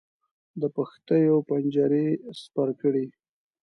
[0.61, 2.07] د پښتیو پنجرې
[2.41, 3.05] سپر کړې.